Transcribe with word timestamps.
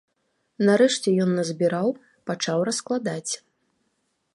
Нарэшце 0.69 1.13
ён 1.25 1.29
назбіраў, 1.39 1.87
пачаў 2.31 2.59
раскладаць. 2.71 3.33